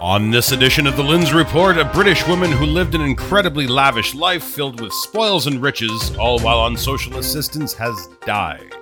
[0.00, 4.14] On this edition of the Lindz Report, a British woman who lived an incredibly lavish
[4.14, 8.74] life filled with spoils and riches, all while on social assistance, has died.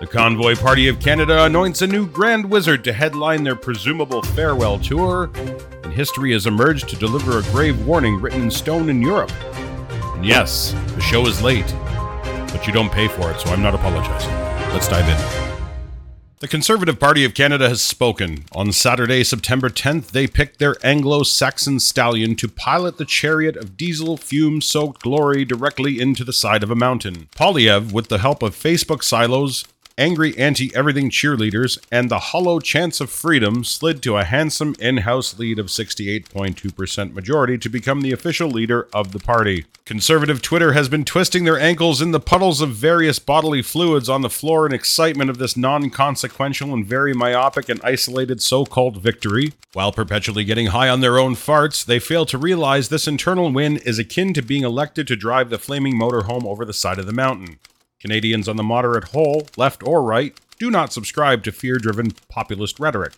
[0.00, 4.78] The Convoy Party of Canada anoints a new Grand Wizard to headline their presumable farewell
[4.78, 5.30] tour,
[5.84, 9.32] and history has emerged to deliver a grave warning written in stone in Europe.
[10.14, 11.70] And yes, the show is late,
[12.48, 14.32] but you don't pay for it, so I'm not apologizing.
[14.72, 15.41] Let's dive in.
[16.42, 18.46] The Conservative Party of Canada has spoken.
[18.50, 23.76] On Saturday, September 10th, they picked their Anglo Saxon stallion to pilot the chariot of
[23.76, 27.28] diesel fume soaked glory directly into the side of a mountain.
[27.36, 29.64] Poilievre, with the help of Facebook silos,
[29.98, 34.98] angry anti everything cheerleaders, and the hollow chance of freedom slid to a handsome in
[34.98, 39.66] house lead of 68.2% majority to become the official leader of the party.
[39.84, 44.22] Conservative Twitter has been twisting their ankles in the puddles of various bodily fluids on
[44.22, 48.98] the floor in excitement of this non consequential and very myopic and isolated so called
[48.98, 49.52] victory.
[49.72, 53.78] While perpetually getting high on their own farts, they fail to realize this internal win
[53.78, 57.12] is akin to being elected to drive the flaming motorhome over the side of the
[57.12, 57.58] mountain.
[58.02, 62.78] Canadians on the moderate whole, left or right, do not subscribe to fear driven populist
[62.80, 63.12] rhetoric.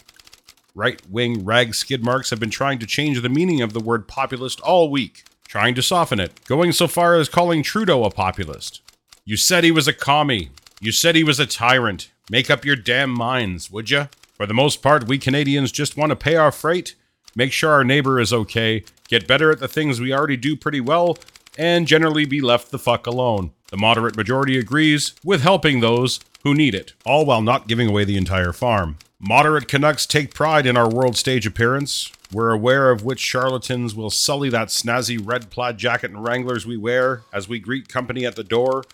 [0.74, 4.06] Right wing rag skid marks have been trying to change the meaning of the word
[4.06, 8.82] populist all week, trying to soften it, going so far as calling Trudeau a populist.
[9.24, 10.50] You said he was a commie.
[10.80, 12.10] You said he was a tyrant.
[12.30, 14.08] Make up your damn minds, would ya?
[14.34, 16.94] For the most part, we Canadians just want to pay our freight,
[17.34, 20.80] make sure our neighbor is okay, get better at the things we already do pretty
[20.80, 21.16] well,
[21.58, 23.52] and generally be left the fuck alone.
[23.68, 28.04] The moderate majority agrees with helping those who need it, all while not giving away
[28.04, 28.98] the entire farm.
[29.18, 32.12] Moderate Canucks take pride in our world stage appearance.
[32.30, 36.76] We're aware of which charlatans will sully that snazzy red plaid jacket and wranglers we
[36.76, 38.84] wear as we greet company at the door.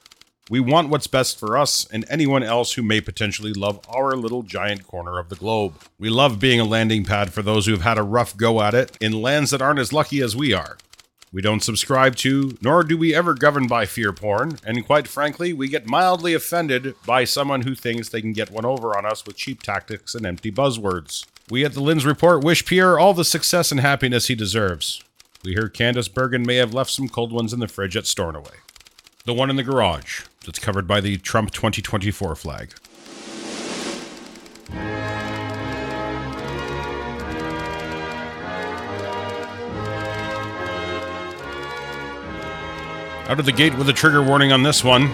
[0.49, 4.43] We want what's best for us and anyone else who may potentially love our little
[4.43, 5.75] giant corner of the globe.
[5.99, 8.75] We love being a landing pad for those who have had a rough go at
[8.75, 10.77] it in lands that aren't as lucky as we are.
[11.33, 15.53] We don't subscribe to, nor do we ever govern by fear porn, and quite frankly,
[15.53, 19.25] we get mildly offended by someone who thinks they can get one over on us
[19.25, 21.25] with cheap tactics and empty buzzwords.
[21.49, 25.05] We at the Lindz Report wish Pierre all the success and happiness he deserves.
[25.45, 28.57] We hear Candice Bergen may have left some cold ones in the fridge at Stornoway.
[29.25, 32.75] The one in the garage, that's covered by the Trump 2024 flag.
[43.31, 45.09] Out of the gate with a trigger warning on this one.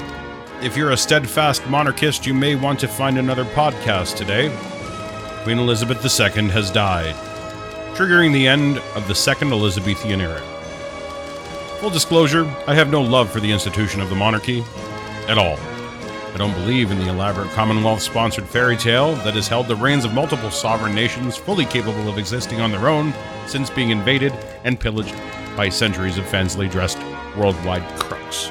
[0.62, 4.48] If you're a steadfast monarchist, you may want to find another podcast today.
[5.42, 7.14] Queen Elizabeth II has died,
[7.94, 10.40] triggering the end of the Second Elizabethan era.
[11.80, 14.64] Full disclosure, I have no love for the institution of the monarchy
[15.28, 15.58] at all.
[16.32, 20.06] I don't believe in the elaborate Commonwealth sponsored fairy tale that has held the reigns
[20.06, 23.12] of multiple sovereign nations fully capable of existing on their own
[23.46, 24.32] since being invaded
[24.64, 25.14] and pillaged
[25.54, 26.98] by centuries of fancily dressed
[27.36, 28.50] worldwide crooks.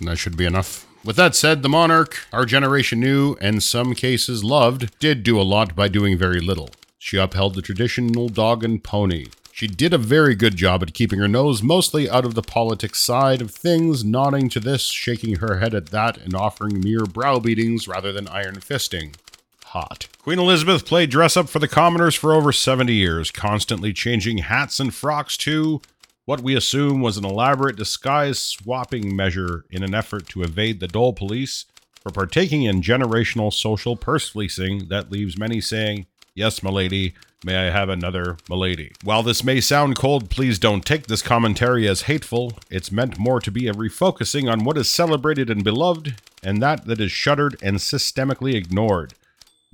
[0.00, 0.86] And that should be enough.
[1.04, 5.42] With that said, the monarch, our generation knew, and some cases loved, did do a
[5.42, 6.70] lot by doing very little.
[6.98, 9.26] She upheld the traditional dog and pony.
[9.58, 13.02] She did a very good job at keeping her nose mostly out of the politics
[13.02, 17.88] side of things, nodding to this, shaking her head at that, and offering mere browbeatings
[17.88, 19.16] rather than iron fisting.
[19.64, 20.06] Hot.
[20.22, 24.78] Queen Elizabeth played dress up for the commoners for over 70 years, constantly changing hats
[24.78, 25.82] and frocks to
[26.24, 30.86] what we assume was an elaborate disguise swapping measure in an effort to evade the
[30.86, 31.64] dole police
[32.00, 36.06] for partaking in generational social purse fleecing that leaves many saying,
[36.38, 37.14] Yes, milady,
[37.44, 38.92] may I have another milady.
[39.02, 42.52] While this may sound cold, please don't take this commentary as hateful.
[42.70, 46.86] It's meant more to be a refocusing on what is celebrated and beloved, and that
[46.86, 49.14] that is shuddered and systemically ignored.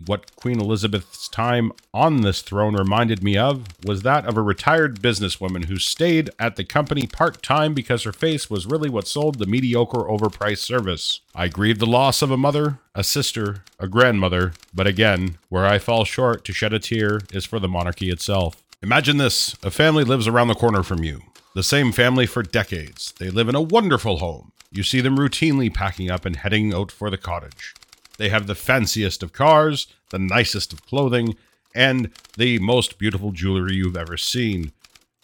[0.07, 5.01] What Queen Elizabeth's time on this throne reminded me of was that of a retired
[5.01, 9.39] businesswoman who stayed at the company part time because her face was really what sold
[9.39, 11.21] the mediocre overpriced service.
[11.33, 15.79] I grieve the loss of a mother, a sister, a grandmother, but again, where I
[15.79, 18.65] fall short to shed a tear is for the monarchy itself.
[18.83, 21.21] Imagine this a family lives around the corner from you.
[21.55, 23.15] The same family for decades.
[23.21, 24.51] They live in a wonderful home.
[24.73, 27.75] You see them routinely packing up and heading out for the cottage.
[28.19, 31.37] They have the fanciest of cars, the nicest of clothing,
[31.75, 34.73] and the most beautiful jewelry you've ever seen.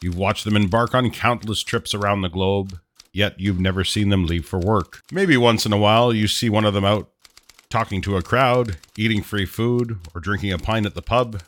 [0.02, 2.80] You've watched them embark on countless trips around the globe,
[3.12, 5.02] yet you've never seen them leave for work.
[5.12, 7.10] Maybe once in a while you see one of them out
[7.68, 11.42] talking to a crowd, eating free food, or drinking a pint at the pub.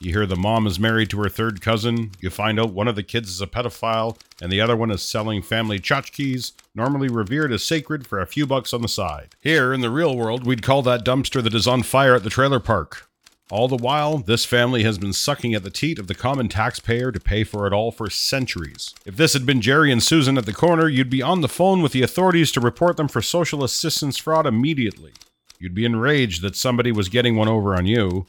[0.00, 2.10] You hear the mom is married to her third cousin.
[2.20, 5.02] You find out one of the kids is a pedophile, and the other one is
[5.02, 9.34] selling family tchotchkes, normally revered as sacred for a few bucks on the side.
[9.40, 12.30] Here, in the real world, we'd call that dumpster that is on fire at the
[12.30, 13.08] trailer park.
[13.50, 17.12] All the while, this family has been sucking at the teat of the common taxpayer
[17.12, 18.94] to pay for it all for centuries.
[19.04, 21.82] If this had been Jerry and Susan at the corner, you'd be on the phone
[21.82, 25.12] with the authorities to report them for social assistance fraud immediately.
[25.58, 28.26] You'd be enraged that somebody was getting one over on you.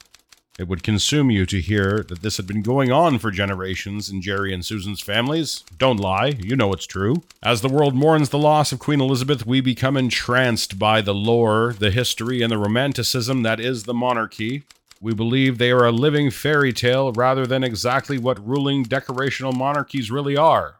[0.58, 4.22] It would consume you to hear that this had been going on for generations in
[4.22, 5.64] Jerry and Susan's families.
[5.76, 7.16] Don't lie, you know it's true.
[7.42, 11.74] As the world mourns the loss of Queen Elizabeth, we become entranced by the lore,
[11.78, 14.62] the history, and the romanticism that is the monarchy.
[14.98, 20.10] We believe they are a living fairy tale rather than exactly what ruling decorational monarchies
[20.10, 20.76] really are.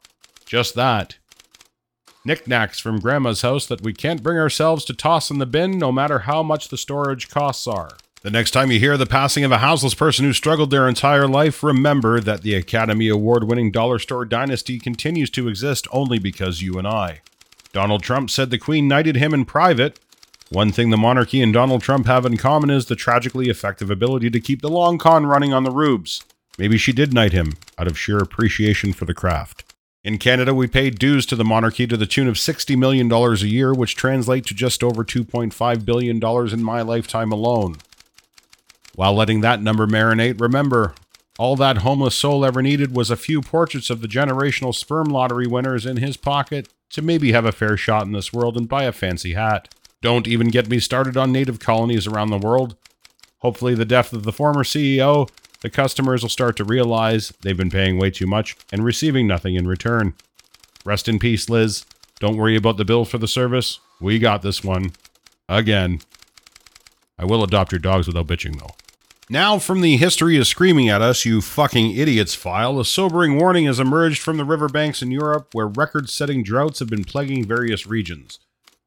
[0.46, 1.19] Just that.
[2.25, 5.93] Knickknacks from Grandma's house that we can't bring ourselves to toss in the bin no
[5.93, 7.90] matter how much the storage costs are.
[8.26, 11.28] The next time you hear the passing of a houseless person who struggled their entire
[11.28, 16.61] life, remember that the Academy Award winning dollar store dynasty continues to exist only because
[16.61, 17.20] you and I.
[17.73, 20.00] Donald Trump said the Queen knighted him in private.
[20.50, 24.31] One thing the monarchy and Donald Trump have in common is the tragically effective ability
[24.31, 26.25] to keep the long con running on the rubes.
[26.58, 29.73] Maybe she did knight him out of sheer appreciation for the craft.
[30.02, 33.34] In Canada, we pay dues to the monarchy to the tune of $60 million a
[33.46, 36.20] year, which translate to just over $2.5 billion
[36.52, 37.76] in my lifetime alone.
[38.96, 40.94] While letting that number marinate, remember,
[41.38, 45.46] all that homeless soul ever needed was a few portraits of the generational sperm lottery
[45.46, 48.84] winners in his pocket to maybe have a fair shot in this world and buy
[48.84, 49.75] a fancy hat.
[50.00, 52.75] Don't even get me started on native colonies around the world.
[53.40, 55.28] Hopefully, the death of the former CEO,
[55.60, 59.56] the customers will start to realize they've been paying way too much and receiving nothing
[59.56, 60.14] in return.
[60.87, 61.84] Rest in peace, Liz.
[62.19, 63.78] Don't worry about the bill for the service.
[64.00, 64.92] We got this one.
[65.50, 66.00] Again.
[67.19, 68.75] I will adopt your dogs without bitching, though.
[69.28, 73.64] Now, from the History is Screaming at Us, you fucking idiots file, a sobering warning
[73.64, 77.88] has emerged from the riverbanks in Europe where record setting droughts have been plaguing various
[77.88, 78.38] regions.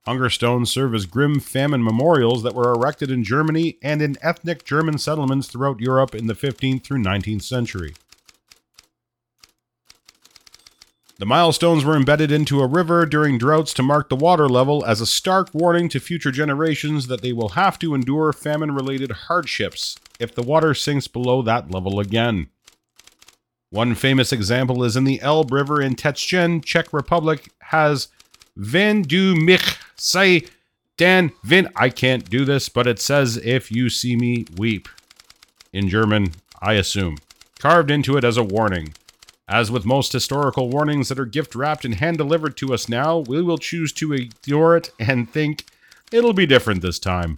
[0.05, 4.63] Hunger stones serve as grim famine memorials that were erected in Germany and in ethnic
[4.63, 7.93] German settlements throughout Europe in the 15th through 19th century.
[11.17, 15.01] The milestones were embedded into a river during droughts to mark the water level as
[15.01, 19.97] a stark warning to future generations that they will have to endure famine related hardships
[20.19, 22.49] if the water sinks below that level again.
[23.71, 28.07] One famous example is in the Elbe River in Tetschen, Czech Republic, has
[28.55, 30.41] Wenn du mich sei
[30.97, 31.69] Dan Vin.
[31.75, 34.89] I can't do this, but it says if you see me weep.
[35.71, 37.17] In German, I assume.
[37.59, 38.93] Carved into it as a warning.
[39.47, 43.19] As with most historical warnings that are gift wrapped and hand delivered to us now,
[43.19, 45.65] we will choose to ignore it and think
[46.11, 47.37] it'll be different this time.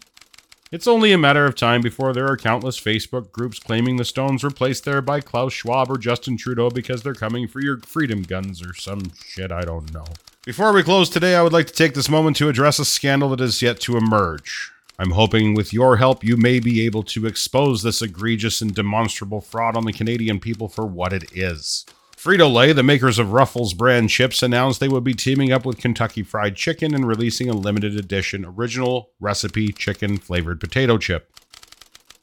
[0.71, 4.41] It's only a matter of time before there are countless Facebook groups claiming the stones
[4.41, 8.21] were placed there by Klaus Schwab or Justin Trudeau because they're coming for your freedom
[8.21, 10.06] guns or some shit I don't know.
[10.45, 13.27] Before we close today, I would like to take this moment to address a scandal
[13.31, 14.72] that is yet to emerge.
[14.98, 19.41] I'm hoping with your help you may be able to expose this egregious and demonstrable
[19.41, 21.86] fraud on the Canadian people for what it is.
[22.21, 25.79] Frito Lay, the makers of Ruffles brand chips, announced they would be teaming up with
[25.79, 31.33] Kentucky Fried Chicken and releasing a limited edition original recipe chicken flavored potato chip.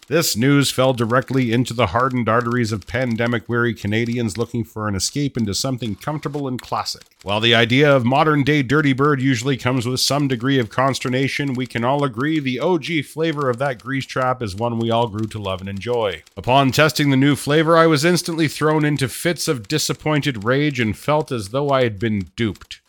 [0.08, 4.94] This news fell directly into the hardened arteries of pandemic weary Canadians looking for an
[4.94, 7.02] escape into something comfortable and classic.
[7.24, 11.52] While the idea of modern day Dirty Bird usually comes with some degree of consternation,
[11.52, 15.08] we can all agree the OG flavor of that grease trap is one we all
[15.08, 16.22] grew to love and enjoy.
[16.38, 20.96] Upon testing the new flavor, I was instantly thrown into fits of disappointed rage and
[20.96, 22.80] felt as though I had been duped.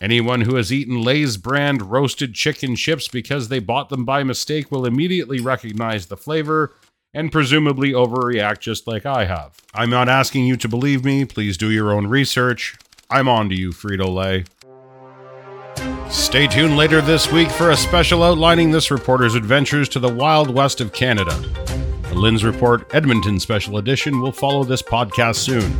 [0.00, 4.70] Anyone who has eaten Lay's brand roasted chicken chips because they bought them by mistake
[4.70, 6.74] will immediately recognize the flavor
[7.14, 9.56] and presumably overreact just like I have.
[9.72, 12.76] I'm not asking you to believe me, please do your own research.
[13.08, 14.44] I'm on to you, Frito Lay.
[16.10, 20.50] Stay tuned later this week for a special outlining this reporter's adventures to the wild
[20.50, 21.34] west of Canada.
[22.10, 25.74] The Lindz Report Edmonton Special Edition will follow this podcast soon.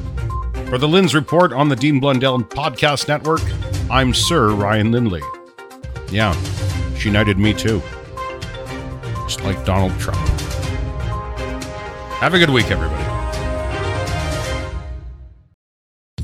[0.69, 3.41] For the Lindz Report on the Dean Blundell Podcast Network,
[3.89, 5.23] I'm Sir Ryan Lindley.
[6.11, 6.35] Yeah,
[6.97, 7.81] she knighted me too.
[9.29, 10.19] Just like Donald Trump.
[12.19, 13.05] Have a good week, everybody.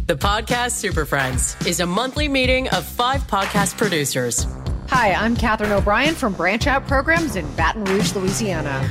[0.07, 4.49] The Podcast Super Friends is a monthly meeting of five podcast producers.
[4.89, 8.91] Hi, I'm Katherine O'Brien from Branch Out Programs in Baton Rouge, Louisiana.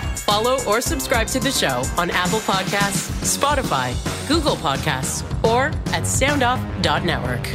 [0.31, 3.93] Follow or subscribe to the show on Apple Podcasts, Spotify,
[4.29, 7.49] Google Podcasts, or at soundoff.network.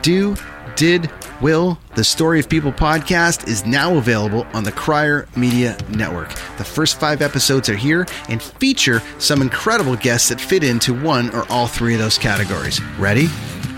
[0.00, 0.34] Do,
[0.76, 6.30] did, will, the Story of People podcast is now available on the Crier Media Network.
[6.56, 11.28] The first five episodes are here and feature some incredible guests that fit into one
[11.34, 12.82] or all three of those categories.
[12.98, 13.28] Ready?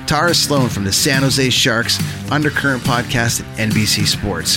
[0.07, 1.99] Tara Sloan from the San Jose Sharks,
[2.31, 4.57] Undercurrent podcast at NBC Sports.